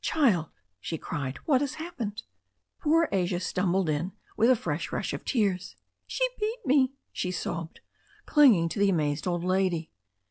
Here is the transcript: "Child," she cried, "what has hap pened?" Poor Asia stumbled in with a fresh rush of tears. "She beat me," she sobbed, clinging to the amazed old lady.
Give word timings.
"Child," 0.03 0.49
she 0.79 0.97
cried, 0.97 1.37
"what 1.45 1.61
has 1.61 1.75
hap 1.75 1.99
pened?" 1.99 2.23
Poor 2.81 3.07
Asia 3.11 3.39
stumbled 3.39 3.87
in 3.87 4.13
with 4.35 4.49
a 4.49 4.55
fresh 4.55 4.91
rush 4.91 5.13
of 5.13 5.23
tears. 5.23 5.75
"She 6.07 6.27
beat 6.39 6.65
me," 6.65 6.93
she 7.13 7.29
sobbed, 7.29 7.81
clinging 8.25 8.67
to 8.69 8.79
the 8.79 8.89
amazed 8.89 9.27
old 9.27 9.43
lady. 9.43 9.91